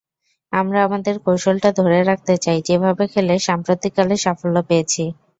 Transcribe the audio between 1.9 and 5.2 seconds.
রাখতে চাই যেভাবে খেলে সাম্প্রতিককালে সাফল্য পেয়েছি।